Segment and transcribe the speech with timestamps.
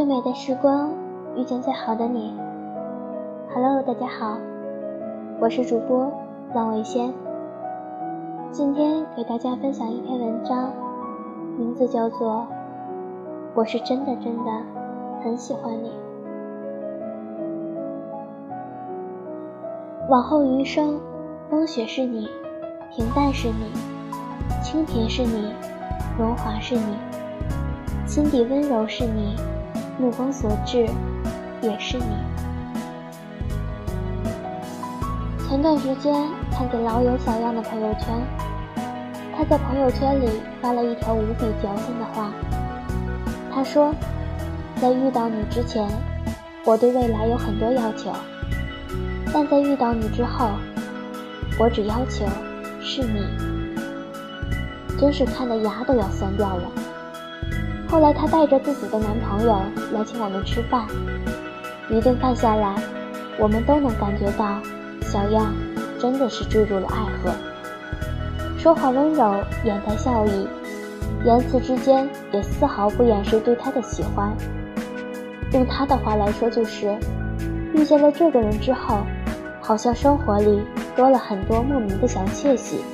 [0.00, 0.88] 最美的时光，
[1.36, 2.34] 遇见最好的你。
[3.52, 4.38] Hello，大家好，
[5.38, 6.10] 我是主播
[6.54, 7.12] 浪味仙。
[8.50, 10.72] 今天给大家分享一篇文章，
[11.58, 12.36] 名字叫做
[13.52, 14.50] 《我是真的真的
[15.22, 15.90] 很喜欢你》。
[20.08, 20.98] 往后余生，
[21.50, 22.26] 风雪是你，
[22.90, 23.70] 平淡是你，
[24.62, 25.52] 清贫是你，
[26.18, 26.96] 荣华是你，
[28.06, 29.36] 心底温柔是你。
[30.00, 30.88] 目光所至，
[31.60, 32.04] 也是你。
[35.46, 38.18] 前段时间看见老友小样的朋友圈，
[39.36, 40.26] 他在朋友圈里
[40.62, 42.32] 发了一条无比矫情的话。
[43.52, 43.94] 他说
[44.80, 45.86] ：“在遇到你之前，
[46.64, 48.10] 我对未来有很多要求；
[49.34, 50.48] 但在遇到你之后，
[51.58, 52.24] 我只要求
[52.80, 53.20] 是你。”
[54.98, 56.62] 真是看得牙都要酸掉了。
[57.90, 59.60] 后来，她带着自己的男朋友
[59.92, 60.86] 来请我们吃饭。
[61.90, 62.80] 一顿饭下来，
[63.36, 64.60] 我们都能感觉到
[65.02, 65.52] 小样
[65.98, 67.34] 真的是坠入了爱河。
[68.56, 70.46] 说话温柔，眼带笑意，
[71.24, 74.32] 言辞之间也丝毫不掩饰对他的喜欢。
[75.52, 76.96] 用他的话来说，就是
[77.74, 79.00] 遇见了这个人之后，
[79.60, 80.62] 好像生活里
[80.94, 82.84] 多了很多莫名的小窃喜。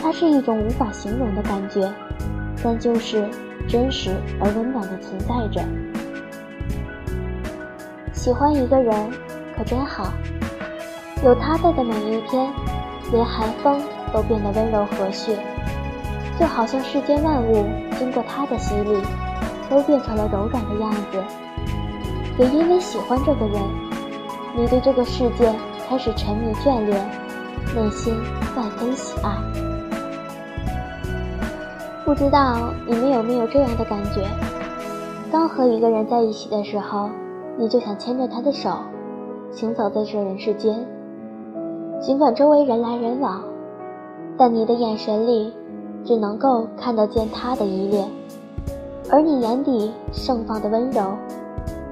[0.00, 1.92] 它是一种无法形容的感觉，
[2.62, 3.28] 但就是。
[3.66, 5.60] 真实而温暖的存在着。
[8.14, 8.94] 喜欢一个人
[9.54, 10.10] 可真好，
[11.22, 12.50] 有他在的每一天，
[13.12, 13.78] 连寒风
[14.10, 15.36] 都变得温柔和煦，
[16.40, 17.66] 就好像世间万物
[17.98, 19.02] 经过他的洗礼，
[19.68, 21.22] 都变成了柔软的样子。
[22.38, 23.62] 也因为喜欢这个人，
[24.56, 25.54] 你对这个世界
[25.86, 27.06] 开始沉迷眷恋，
[27.74, 28.14] 内心
[28.56, 29.67] 万分喜爱。
[32.08, 34.26] 不知道你们有没有这样的感觉？
[35.30, 37.10] 刚和一个人在一起的时候，
[37.58, 38.78] 你就想牵着他的手，
[39.52, 40.82] 行走在这人世间。
[42.00, 43.42] 尽管周围人来人往，
[44.38, 45.52] 但你的眼神里
[46.02, 48.08] 只能够看得见他的依恋，
[49.10, 51.12] 而你眼底盛放的温柔，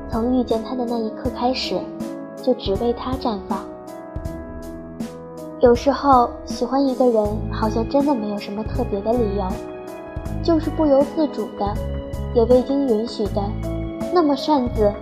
[0.09, 1.79] 从遇见他的那一刻开始，
[2.43, 3.59] 就只为他绽放。
[5.61, 9.76] 有时候喜欢一个人，好像真的没有什么特别的理由。
[10.47, 11.75] 就是不由自主的，
[12.33, 13.43] 也未经允许的，
[14.15, 14.93] 那么擅自，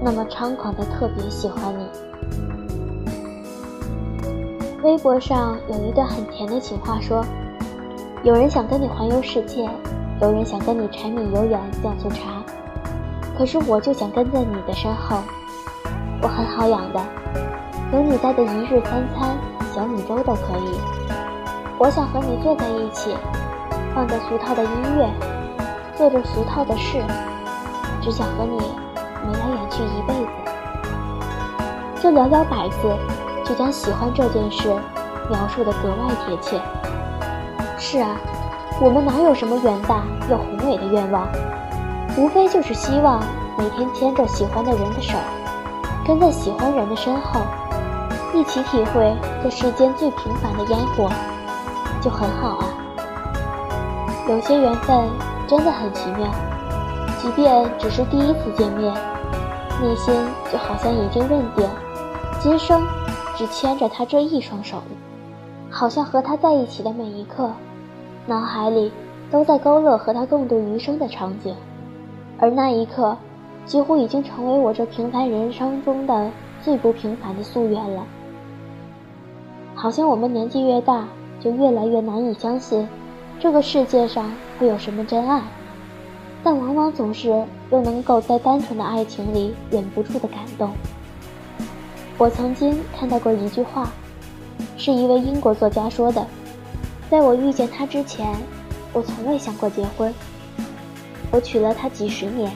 [0.00, 1.84] 那么猖狂的特别喜欢你。
[4.84, 7.24] 微博上有一段很甜的情话，说：
[8.22, 9.68] 有人想跟你环游世界，
[10.20, 12.40] 有人想跟你柴米油盐酱醋茶，
[13.36, 15.16] 可是我就想跟在你的身后。
[16.22, 17.00] 我很好养的，
[17.92, 19.36] 有你在的一日三餐，
[19.74, 20.78] 小米粥都可以。
[21.76, 23.10] 我想和你坐在一起。
[23.94, 25.08] 放着俗套的音乐，
[25.96, 27.02] 做着俗套的事，
[28.00, 28.56] 只想和你
[29.26, 30.30] 眉来眼去一辈子。
[32.00, 32.96] 这寥寥百字，
[33.44, 34.74] 就将喜欢这件事
[35.28, 36.60] 描述的格外贴切。
[37.78, 38.16] 是啊，
[38.80, 41.28] 我们哪有什么远大又宏伟的愿望，
[42.16, 43.22] 无非就是希望
[43.58, 45.18] 每天牵着喜欢的人的手，
[46.06, 47.42] 跟在喜欢人的身后，
[48.32, 51.10] 一起体会这世间最平凡的烟火，
[52.00, 52.71] 就很好啊。
[54.28, 54.96] 有些缘分
[55.48, 56.32] 真的很奇妙，
[57.20, 58.94] 即便只是第一次见面，
[59.82, 60.14] 内心
[60.50, 61.68] 就好像已经认定，
[62.40, 62.80] 今生
[63.36, 64.80] 只牵着他这一双手，
[65.68, 67.50] 好像和他在一起的每一刻，
[68.24, 68.92] 脑海里
[69.28, 71.52] 都在勾勒和他共度余生的场景，
[72.38, 73.16] 而那一刻，
[73.66, 76.30] 几乎已经成为我这平凡人生中的
[76.62, 78.04] 最不平凡的夙愿了。
[79.74, 81.08] 好像我们年纪越大，
[81.40, 82.88] 就越来越难以相信。
[83.40, 85.42] 这个世界上会有什么真爱？
[86.44, 87.28] 但往往总是
[87.70, 90.72] 又能够在单纯的爱情里忍不住的感动。
[92.18, 93.90] 我曾经看到过一句话，
[94.76, 96.26] 是一位英国作家说的
[97.10, 98.34] ：“在我遇见他之前，
[98.92, 100.12] 我从未想过结婚。
[101.30, 102.52] 我娶了她几十年，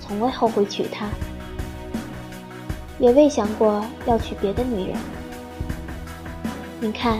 [0.00, 1.06] 从未后悔娶她，
[2.98, 4.96] 也未想过要娶别的女人。”
[6.80, 7.18] 你看，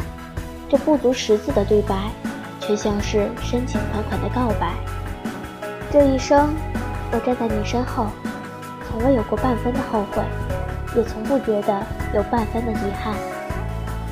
[0.68, 2.10] 这不足十字的对白。
[2.60, 4.74] 却像是深情款款的告白。
[5.90, 6.54] 这一生，
[7.10, 8.06] 我站在你身后，
[8.88, 10.22] 从未有过半分的后悔，
[10.94, 11.82] 也从不觉得
[12.14, 13.14] 有半分的遗憾，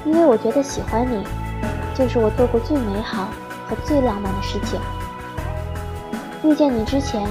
[0.04, 1.22] 因为我觉得喜欢你，
[1.94, 3.28] 就是我做过最美好
[3.68, 4.80] 和最浪漫的事情。
[6.42, 7.28] 遇见你之前，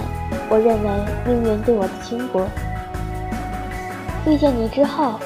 [0.50, 0.90] 我认为
[1.26, 2.46] 命运对我的轻薄；
[4.26, 5.20] 遇见你之后，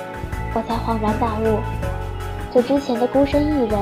[0.53, 1.59] 我才恍然大悟，
[2.51, 3.79] 这之前的孤身一人，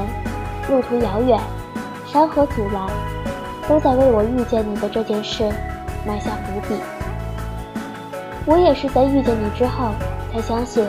[0.70, 1.40] 路途遥远。
[2.12, 2.88] 山河阻拦，
[3.68, 5.44] 都在为我遇见你的这件事
[6.08, 6.74] 埋下伏笔。
[8.48, 9.92] 我也是在遇见你之后，
[10.34, 10.84] 才相信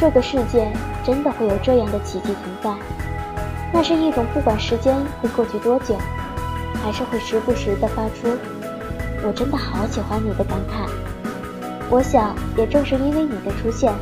[0.00, 0.68] 这个世界
[1.04, 2.74] 真的会有这样的奇迹存在。
[3.72, 5.94] 那是一种不管时间会过去多久，
[6.82, 8.26] 还是会时不时的发出
[9.22, 10.90] “我真的好喜欢你”的感慨。
[11.88, 13.92] 我想，也正是因为你的出现，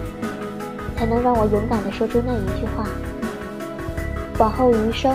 [0.96, 2.88] 才能让我勇敢的说出那一句话。
[4.38, 5.14] 往后余生，